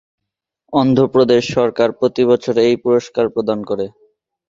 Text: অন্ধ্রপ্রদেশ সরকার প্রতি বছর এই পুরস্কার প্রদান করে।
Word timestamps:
অন্ধ্রপ্রদেশ 0.73 1.43
সরকার 1.57 1.89
প্রতি 1.99 2.23
বছর 2.31 2.55
এই 2.65 2.75
পুরস্কার 2.83 3.25
প্রদান 3.33 3.59
করে। 3.69 3.85